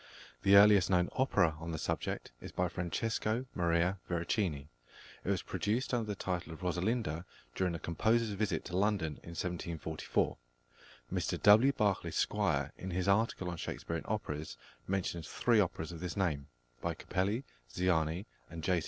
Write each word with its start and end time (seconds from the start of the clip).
The 0.41 0.55
earliest 0.55 0.89
known 0.89 1.09
opera 1.11 1.55
on 1.59 1.69
the 1.73 1.77
subject 1.77 2.31
is 2.41 2.51
by 2.51 2.67
+Francesco 2.69 3.45
Maria 3.53 3.99
Veracini+. 4.09 4.67
It 5.23 5.29
was 5.29 5.43
produced 5.43 5.93
under 5.93 6.07
the 6.07 6.15
title 6.15 6.51
of 6.51 6.61
Rosalinda 6.63 7.23
during 7.53 7.73
the 7.73 7.77
composer's 7.79 8.31
visit 8.31 8.65
to 8.65 8.75
London 8.75 9.19
in 9.21 9.35
1744. 9.37 10.37
Mr 11.13 11.39
W. 11.43 11.71
Barclay 11.73 12.09
Squire, 12.09 12.73
in 12.79 12.89
his 12.89 13.07
article 13.07 13.47
on 13.47 13.57
Shakespearian 13.57 14.05
operas, 14.07 14.57
mentions 14.87 15.27
three 15.29 15.59
operas 15.59 15.91
of 15.91 15.99
this 15.99 16.17
name, 16.17 16.47
by 16.81 16.95
Capelli, 16.95 17.43
Ziani, 17.71 18.25
and 18.49 18.63
J. 18.63 18.79